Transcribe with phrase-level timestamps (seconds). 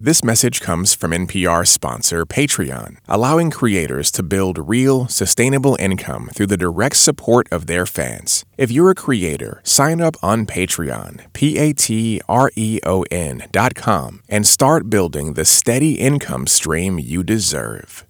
[0.00, 6.46] This message comes from NPR sponsor Patreon, allowing creators to build real, sustainable income through
[6.46, 8.44] the direct support of their fans.
[8.56, 13.48] If you're a creator, sign up on Patreon, P A T R E O N
[13.50, 18.06] dot com, and start building the steady income stream you deserve.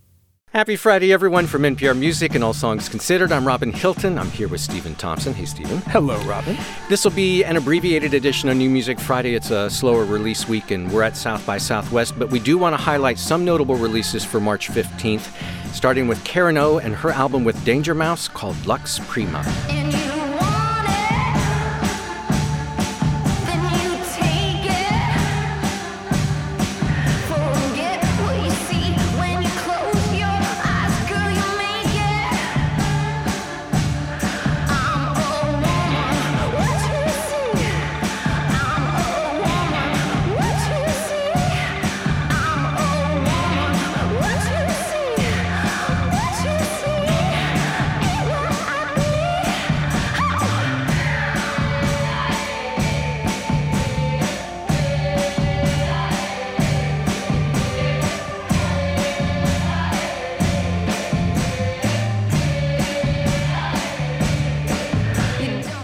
[0.59, 3.30] Happy Friday, everyone, from NPR Music and All Songs Considered.
[3.30, 4.18] I'm Robin Hilton.
[4.18, 5.32] I'm here with Stephen Thompson.
[5.32, 5.79] Hey, Stephen.
[5.82, 6.59] Hello, Robin.
[6.88, 9.36] This will be an abbreviated edition of New Music Friday.
[9.36, 12.73] It's a slower release week, and we're at South by Southwest, but we do want
[12.73, 15.33] to highlight some notable releases for March 15th,
[15.73, 19.45] starting with Karen O and her album with Danger Mouse called Lux Prima.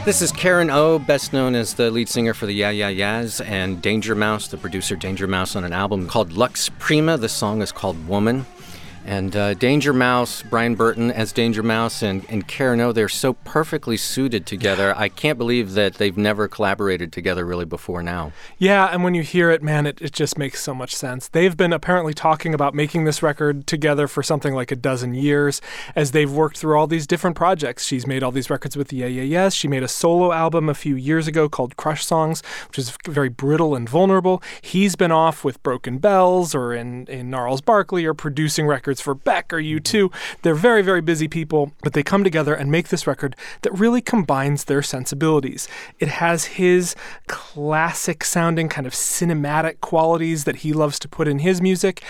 [0.04, 3.40] This is Karen O, best known as the lead singer for the Yeah Yeah Yeahs,
[3.40, 7.16] and Danger Mouse, the producer Danger Mouse, on an album called Lux Prima.
[7.16, 8.44] The song is called Woman.
[9.04, 13.34] And uh, Danger Mouse, Brian Burton as Danger Mouse, and, and Karen O, they're so
[13.34, 14.94] perfectly suited together.
[14.96, 18.32] I can't believe that they've never collaborated together really before now.
[18.56, 21.28] Yeah, and when you hear it, man, it, it just makes so much sense.
[21.28, 25.60] They've been apparently talking about making this record together for something like a dozen years
[25.94, 27.84] as they've worked through all these different projects.
[27.84, 29.54] She's made all these records with the Yeah Yeah Yeahs.
[29.54, 33.28] She made a solo album a few years ago called Crush Songs, which is very
[33.28, 34.42] brittle and vulnerable.
[34.62, 39.00] He's been off with Broken Bells or in, in Gnarls Barkley or producing records records
[39.00, 40.12] for Beck or U2.
[40.42, 44.00] They're very, very busy people, but they come together and make this record that really
[44.00, 45.68] combines their sensibilities.
[45.98, 46.94] It has his
[47.26, 52.02] classic sounding, kind of cinematic qualities that he loves to put in his music,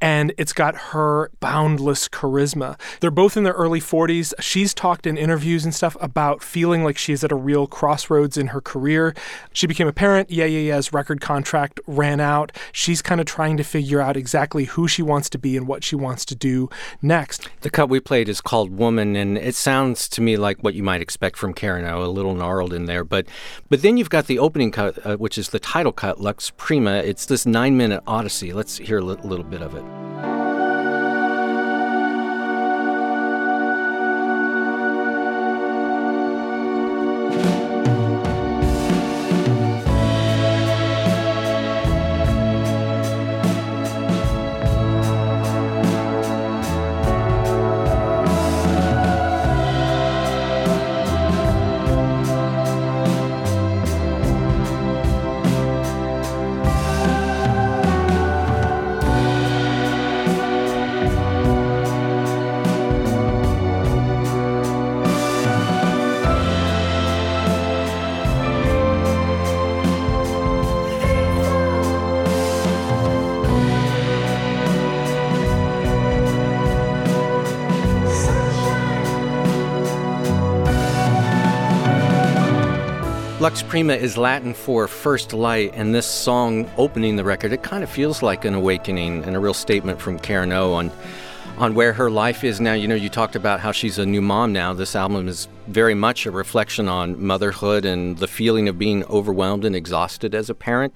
[0.00, 2.78] and it's got her boundless charisma.
[3.00, 4.32] They're both in their early 40s.
[4.40, 8.48] She's talked in interviews and stuff about feeling like she's at a real crossroads in
[8.48, 9.14] her career.
[9.52, 10.30] She became a parent.
[10.30, 12.52] Yeah Yeah Yeah's record contract ran out.
[12.72, 15.84] She's kind of trying to figure out exactly who she wants to be and what
[15.84, 16.68] she wants to do
[17.02, 17.48] next.
[17.60, 20.82] The cut we played is called Woman, and it sounds to me like what you
[20.82, 23.04] might expect from Karen a little gnarled in there.
[23.04, 23.26] But,
[23.68, 26.96] but then you've got the opening cut, uh, which is the title cut, Lux Prima.
[26.96, 28.52] It's this nine minute odyssey.
[28.52, 29.89] Let's hear a little bit of it.
[29.90, 30.29] Bye.
[83.40, 87.82] Lux Prima is Latin for first light, and this song opening the record, it kind
[87.82, 90.92] of feels like an awakening and a real statement from Karen O on
[91.56, 92.74] on where her life is now.
[92.74, 94.74] You know, you talked about how she's a new mom now.
[94.74, 99.64] This album is very much a reflection on motherhood and the feeling of being overwhelmed
[99.64, 100.94] and exhausted as a parent.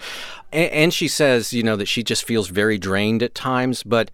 [0.53, 4.10] And, and she says, you know, that she just feels very drained at times, but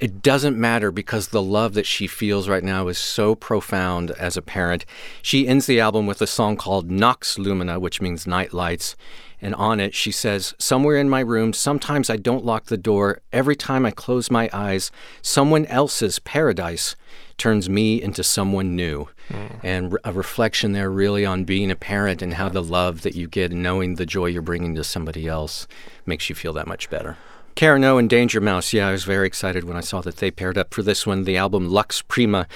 [0.00, 4.36] it doesn't matter because the love that she feels right now is so profound as
[4.36, 4.86] a parent.
[5.20, 8.96] She ends the album with a song called Nox Lumina, which means night lights.
[9.42, 13.20] And on it, she says, Somewhere in my room, sometimes I don't lock the door.
[13.32, 14.90] Every time I close my eyes,
[15.22, 16.96] someone else's paradise
[17.36, 19.08] turns me into someone new.
[19.28, 19.60] Mm.
[19.62, 23.28] And a reflection there really on being a parent and how the love that you
[23.28, 25.66] get and knowing the joy you're bringing to somebody else
[26.04, 27.16] makes you feel that much better.
[27.54, 28.72] Karen O and Danger Mouse.
[28.72, 31.24] Yeah, I was very excited when I saw that they paired up for this one,
[31.24, 32.46] the album Lux Prima.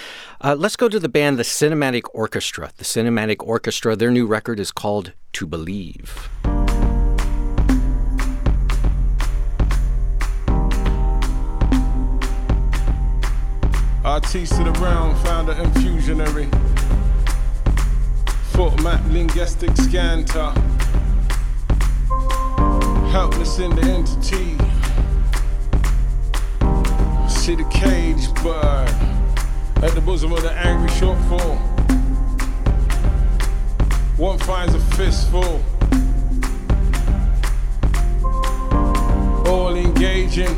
[0.41, 2.70] Uh, let's go to the band, the Cinematic Orchestra.
[2.79, 6.31] The Cinematic Orchestra, their new record is called To Believe.
[14.05, 16.50] Artiste of the realm, founder infusionary.
[18.52, 20.50] Foot map linguistic scanter.
[23.11, 24.73] Helpless in the entity.
[27.44, 28.88] See the cage bird
[29.85, 31.58] at the bosom of the angry shortfall.
[34.17, 35.62] One finds a fistful.
[39.46, 40.56] All engaging.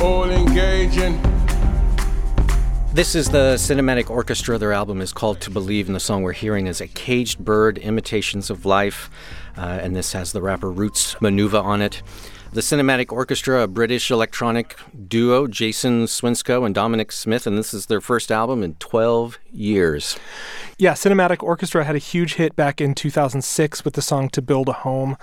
[0.00, 1.20] All engaging.
[2.94, 4.56] This is the cinematic orchestra.
[4.56, 7.76] Their album is called To Believe, and the song we're hearing is A Caged Bird
[7.76, 9.10] Imitations of Life.
[9.54, 12.02] Uh, and this has the rapper Roots Manuva on it.
[12.52, 14.76] The Cinematic Orchestra, a British electronic
[15.08, 20.18] duo, Jason Swinscoe and Dominic Smith, and this is their first album in 12 years.
[20.76, 24.68] Yeah, Cinematic Orchestra had a huge hit back in 2006 with the song To Build
[24.68, 25.16] a Home.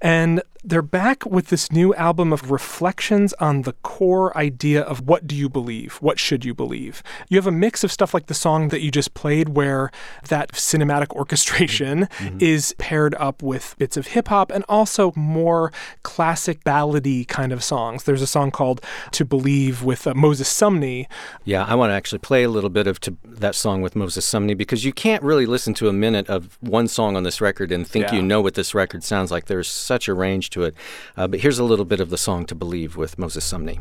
[0.00, 5.24] And they're back with this new album of reflections on the core idea of what
[5.24, 5.94] do you believe?
[5.96, 7.04] What should you believe?
[7.28, 9.92] You have a mix of stuff like the song that you just played, where
[10.28, 12.38] that cinematic orchestration mm-hmm.
[12.40, 15.72] is paired up with bits of hip hop and also more
[16.02, 18.04] classic ballady kind of songs.
[18.04, 18.80] There's a song called
[19.12, 21.06] To Believe with uh, Moses Sumney.
[21.44, 24.26] Yeah, I want to actually play a little bit of to, that song with Moses
[24.30, 27.72] Sumney because you can't really listen to a minute of one song on this record
[27.72, 28.16] and think yeah.
[28.16, 29.46] you know what this record sounds like.
[29.46, 30.74] There's such a range to it.
[31.16, 33.78] Uh, but here's a little bit of the song to believe with Moses Sumney.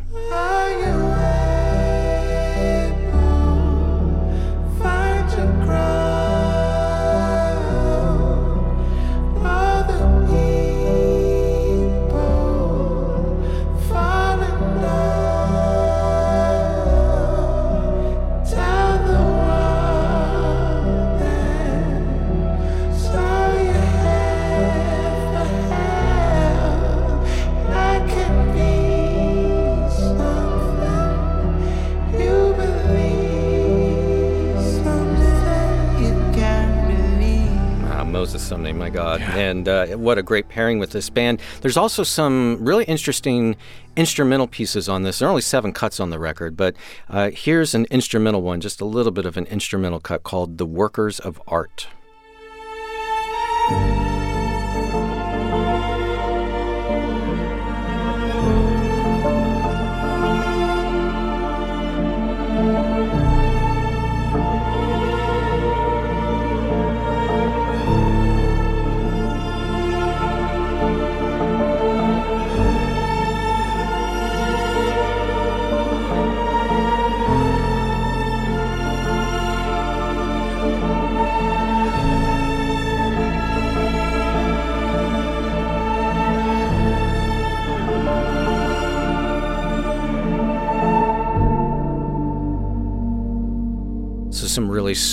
[38.63, 39.19] My God.
[39.19, 39.36] Yeah.
[39.36, 41.42] And uh, what a great pairing with this band.
[41.62, 43.56] There's also some really interesting
[43.96, 45.19] instrumental pieces on this.
[45.19, 46.75] There are only seven cuts on the record, but
[47.10, 50.66] uh, here's an instrumental one, just a little bit of an instrumental cut called The
[50.66, 51.88] Workers of Art.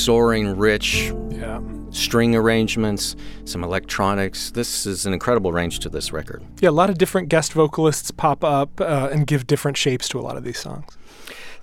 [0.04, 1.60] Soaring, rich yeah.
[1.90, 4.50] string arrangements, some electronics.
[4.50, 6.42] This is an incredible range to this record.
[6.60, 10.18] Yeah, a lot of different guest vocalists pop up uh, and give different shapes to
[10.18, 10.84] a lot of these songs.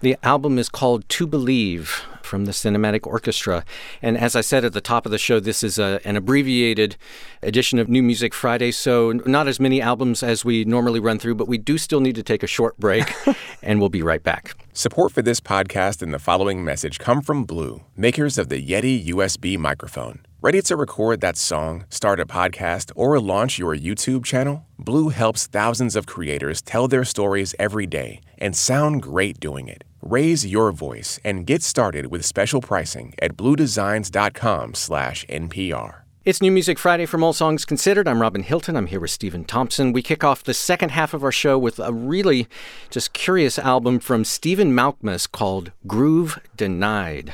[0.01, 3.65] The album is called To Believe from the Cinematic Orchestra.
[4.01, 6.95] And as I said at the top of the show, this is a, an abbreviated
[7.43, 8.71] edition of New Music Friday.
[8.71, 12.15] So, not as many albums as we normally run through, but we do still need
[12.15, 13.13] to take a short break,
[13.61, 14.53] and we'll be right back.
[14.71, 19.05] Support for this podcast and the following message come from Blue, makers of the Yeti
[19.07, 20.21] USB microphone.
[20.41, 24.65] Ready to record that song, start a podcast, or launch your YouTube channel?
[24.77, 29.83] Blue helps thousands of creators tell their stories every day and sound great doing it.
[30.01, 35.95] Raise your voice and get started with special pricing at bluedesigns.com/npr.
[36.25, 38.07] It's New Music Friday from All Songs Considered.
[38.07, 38.75] I'm Robin Hilton.
[38.75, 39.93] I'm here with Stephen Thompson.
[39.93, 42.47] We kick off the second half of our show with a really
[42.89, 47.33] just curious album from Stephen Malkmus called Groove Denied.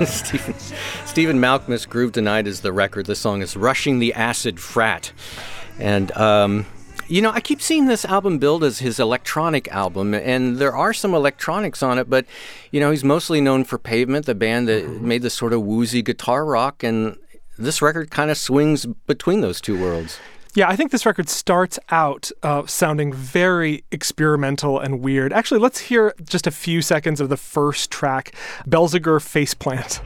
[0.04, 0.54] Stephen,
[1.04, 3.06] Stephen Malkmus, Groove Denied is the record.
[3.06, 5.12] The song is Rushing the Acid Frat.
[5.78, 6.66] And um,
[7.10, 10.92] You know, I keep seeing this album billed as his electronic album, and there are
[10.92, 12.24] some electronics on it, but,
[12.70, 15.08] you know, he's mostly known for Pavement, the band that mm-hmm.
[15.08, 17.18] made this sort of woozy guitar rock, and
[17.58, 20.20] this record kind of swings between those two worlds.
[20.52, 25.32] Yeah, I think this record starts out uh, sounding very experimental and weird.
[25.32, 28.34] Actually, let's hear just a few seconds of the first track,
[28.66, 30.00] Belziger Faceplant.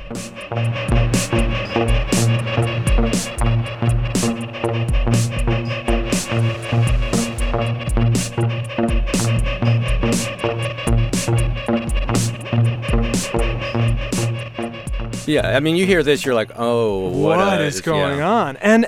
[15.27, 18.31] Yeah, I mean, you hear this, you're like, oh, what, what is going yeah.
[18.31, 18.57] on?
[18.59, 18.87] And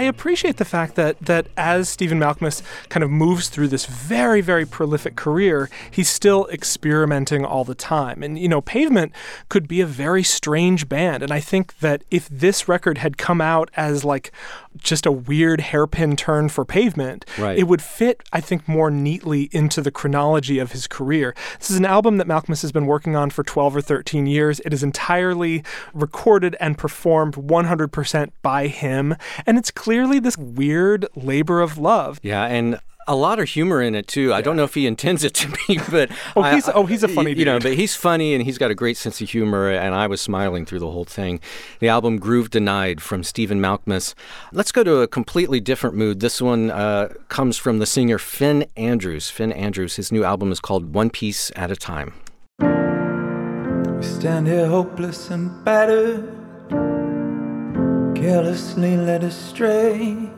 [0.00, 4.40] I, appreciate the fact that that as Stephen Malkmus kind of moves through this very
[4.40, 8.22] very prolific career, he's still experimenting all the time.
[8.22, 9.12] And you know, Pavement
[9.48, 13.40] could be a very strange band, and I think that if this record had come
[13.40, 14.32] out as like
[14.76, 17.58] just a weird hairpin turn for Pavement, right.
[17.58, 21.34] it would fit, I think, more neatly into the chronology of his career.
[21.58, 24.60] This is an album that Malkmus has been working on for 12 or 13 years.
[24.60, 31.60] It is entirely recorded and performed 100% by him, and it's clearly this weird labor
[31.60, 32.20] of love.
[32.22, 32.78] Yeah, and
[33.10, 34.28] a lot of humor in it too.
[34.28, 34.36] Yeah.
[34.36, 37.02] I don't know if he intends it to be, but oh, he's I, oh he's
[37.02, 37.58] a funny, you, know.
[37.58, 40.64] But he's funny and he's got a great sense of humor, and I was smiling
[40.64, 41.40] through the whole thing.
[41.80, 44.14] The album "Groove Denied" from Stephen Malkmus.
[44.52, 46.20] Let's go to a completely different mood.
[46.20, 49.28] This one uh, comes from the singer Finn Andrews.
[49.28, 49.96] Finn Andrews.
[49.96, 52.14] His new album is called "One Piece at a Time."
[52.60, 56.32] We stand here hopeless and battered,
[58.14, 60.30] carelessly led astray.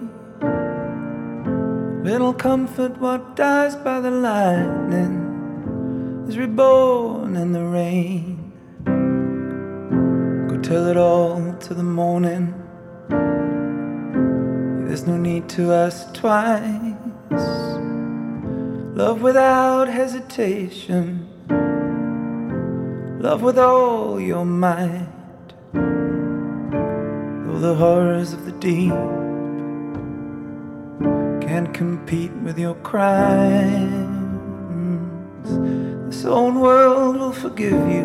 [2.02, 5.22] Little comfort, what dies by the lightning
[6.26, 8.52] is reborn in the rain.
[10.48, 12.54] Go tell it all to the morning.
[14.84, 16.96] There's no need to ask twice.
[18.98, 21.28] Love without hesitation.
[23.20, 25.06] Love with all your might.
[25.72, 29.21] Though the horrors of the deep
[31.42, 33.08] can't compete with your crimes.
[36.06, 38.04] This old world will forgive you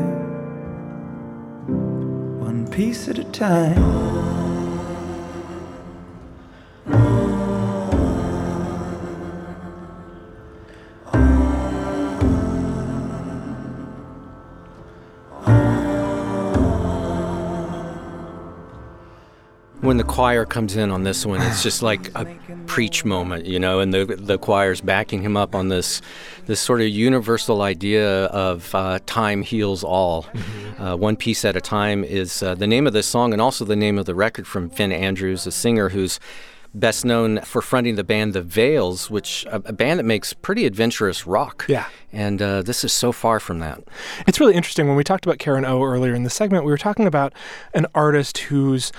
[2.40, 4.37] one piece at a time.
[19.98, 22.26] When the choir comes in on this one, it's just like a
[22.68, 26.04] preach moment, you know, and the the choir's backing him up on this
[26.46, 30.24] this sort of universal idea of uh, time heals all.
[30.24, 30.84] Mm-hmm.
[30.84, 33.66] Uh, one piece at a time is uh, the name of this song and also
[33.66, 36.20] the name of the record from Finn Andrews, a singer who's
[36.76, 40.68] best known for fronting the band The Veils, which a, a band that makes pretty
[40.68, 41.66] adventurous rock.
[41.68, 41.88] Yeah.
[42.14, 43.84] And uh, this is so far from that.
[44.28, 44.88] It's really interesting.
[44.88, 47.34] When we talked about Karen O earlier in the segment, we were talking about
[47.74, 48.92] an artist whose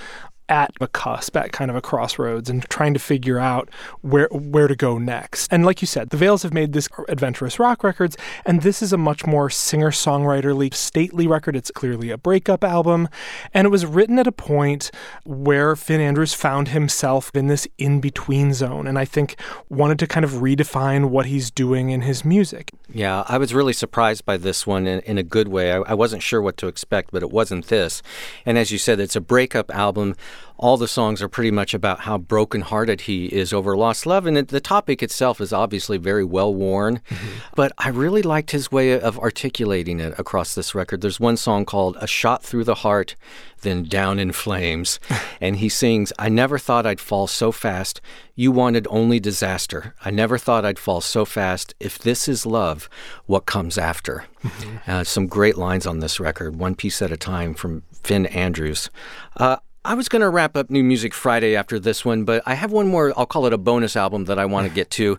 [0.49, 3.69] at a cusp, at kind of a crossroads, and trying to figure out
[4.01, 5.51] where where to go next.
[5.53, 8.91] And like you said, the Veils have made this adventurous rock records, and this is
[8.91, 11.55] a much more singer-songwriterly, stately record.
[11.55, 13.07] It's clearly a breakup album,
[13.53, 14.91] and it was written at a point
[15.23, 19.35] where Finn Andrews found himself in this in-between zone, and I think
[19.69, 22.71] wanted to kind of redefine what he's doing in his music.
[22.91, 25.71] Yeah, I was really surprised by this one in, in a good way.
[25.71, 28.01] I, I wasn't sure what to expect, but it wasn't this.
[28.45, 30.15] And as you said, it's a breakup album
[30.59, 34.25] all the songs are pretty much about how brokenhearted he is over lost love.
[34.25, 37.27] And the topic itself is obviously very well worn, mm-hmm.
[37.55, 40.99] but I really liked his way of articulating it across this record.
[40.99, 43.15] There's one song called A Shot Through the Heart,
[43.61, 44.99] Then Down in Flames.
[45.41, 48.01] and he sings, I never thought I'd fall so fast.
[48.35, 49.95] You wanted only disaster.
[50.03, 51.73] I never thought I'd fall so fast.
[51.79, 52.89] If this is love,
[53.27, 54.25] what comes after?
[54.43, 54.91] Mm-hmm.
[54.91, 58.89] Uh, some great lines on this record, one piece at a time from Finn Andrews.
[59.37, 62.55] Uh, I was going to wrap up New Music Friday after this one, but I
[62.55, 65.17] have one more, I'll call it a bonus album that I want to get to.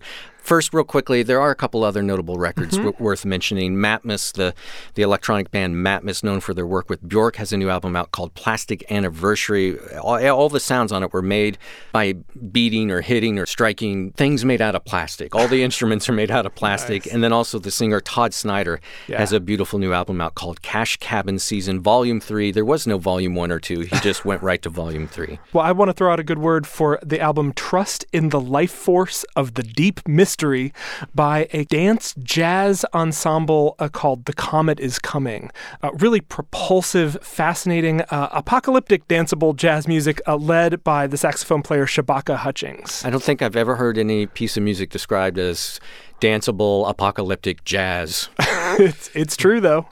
[0.50, 2.86] First, real quickly, there are a couple other notable records mm-hmm.
[2.86, 3.76] w- worth mentioning.
[3.76, 4.52] Matmos, the
[4.94, 8.10] the electronic band Matmos, known for their work with Bjork, has a new album out
[8.10, 9.78] called Plastic Anniversary.
[9.98, 11.56] All, all, the sounds on it were made
[11.92, 12.14] by
[12.50, 15.36] beating or hitting or striking things made out of plastic.
[15.36, 17.06] All the instruments are made out of plastic.
[17.06, 17.14] Nice.
[17.14, 19.18] And then also the singer Todd Snider yeah.
[19.18, 22.50] has a beautiful new album out called Cash Cabin Season Volume 3.
[22.50, 23.82] There was no Volume 1 or 2.
[23.82, 25.38] He just went right to Volume 3.
[25.52, 28.40] Well, I want to throw out a good word for the album Trust in the
[28.40, 30.72] Life Force of the Deep Mystery history
[31.14, 35.50] by a dance jazz ensemble uh, called The Comet Is Coming.
[35.82, 41.84] Uh, really propulsive, fascinating, uh, apocalyptic danceable jazz music uh, led by the saxophone player
[41.84, 43.04] Shabaka Hutchings.
[43.04, 45.78] I don't think I've ever heard any piece of music described as
[46.22, 48.30] danceable apocalyptic jazz.
[48.80, 49.86] it's, it's true, though.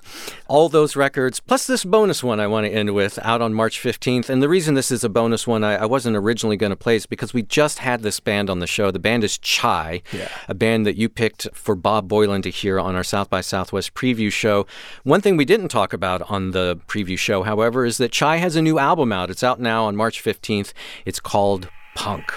[0.46, 3.80] All those records, plus this bonus one I want to end with, out on March
[3.80, 4.28] 15th.
[4.28, 6.96] And the reason this is a bonus one, I, I wasn't originally going to play
[6.96, 8.90] is because we just had this band on the show.
[8.90, 10.28] The band is Chai, yeah.
[10.48, 13.94] a band that you picked for Bob Boilen to hear on our South by Southwest
[13.94, 14.66] preview show.
[15.04, 18.56] One thing we didn't talk about on the preview show, however, is that Chai has
[18.56, 19.30] a new album out.
[19.30, 20.72] It's out now on March 15th.
[21.04, 22.32] It's called Punk.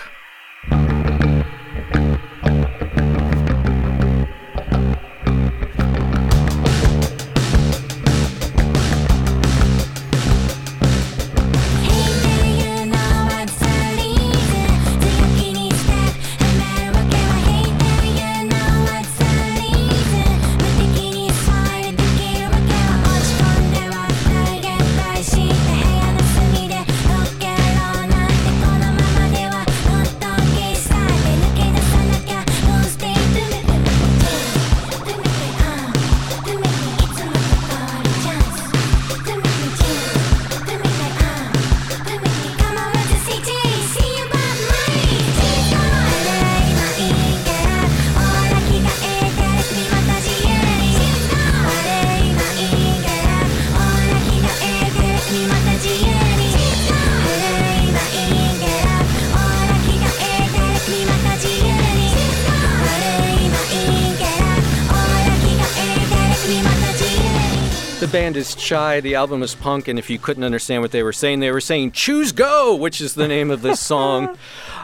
[68.12, 71.14] Band is Chai, the album is Punk, and if you couldn't understand what they were
[71.14, 74.38] saying, they were saying Choose Go, which is the name of this song.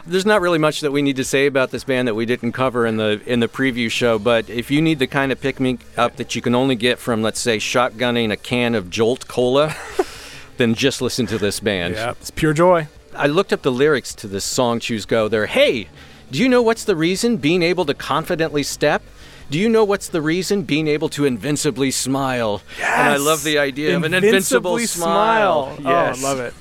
[0.06, 2.52] There's not really much that we need to say about this band that we didn't
[2.52, 5.60] cover in the in the preview show, but if you need the kind of pick
[5.60, 9.28] me up that you can only get from let's say shotgunning a can of Jolt
[9.28, 9.74] Cola,
[10.56, 11.94] then just listen to this band.
[11.94, 12.88] Yeah, it's pure joy.
[13.14, 15.28] I looked up the lyrics to this song Choose Go.
[15.28, 15.88] They're, "Hey,
[16.30, 19.02] do you know what's the reason being able to confidently step?"
[19.50, 20.62] Do you know what's the reason?
[20.62, 22.60] Being able to invincibly smile.
[22.78, 22.98] Yes!
[22.98, 25.76] And I love the idea of an invincible smile.
[25.76, 25.90] smile.
[25.90, 26.22] Yes.
[26.22, 26.54] Oh, I love it.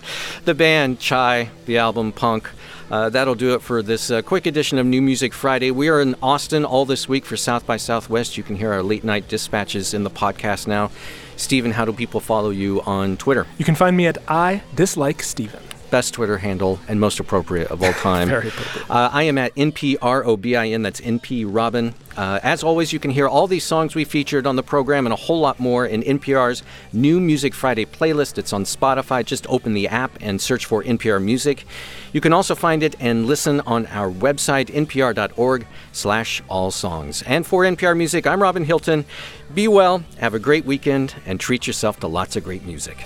[0.45, 2.49] The band, Chai, the album, Punk.
[2.89, 5.71] Uh, that'll do it for this uh, quick edition of New Music Friday.
[5.71, 8.37] We are in Austin all this week for South by Southwest.
[8.37, 10.89] You can hear our late night dispatches in the podcast now.
[11.35, 13.45] Stephen, how do people follow you on Twitter?
[13.57, 17.83] You can find me at I Dislike Stephen best Twitter handle and most appropriate of
[17.83, 18.29] all time.
[18.29, 18.89] Very appropriate.
[18.89, 21.93] Uh, I am at NPROBIN, that's NP Robin.
[22.15, 25.13] Uh, as always, you can hear all these songs we featured on the program and
[25.13, 28.39] a whole lot more in NPR's New Music Friday playlist.
[28.39, 29.23] It's on Spotify.
[29.23, 31.65] Just open the app and search for NPR Music.
[32.13, 37.21] You can also find it and listen on our website, npr.org slash all songs.
[37.23, 39.05] And for NPR Music, I'm Robin Hilton.
[39.53, 43.05] Be well, have a great weekend, and treat yourself to lots of great music.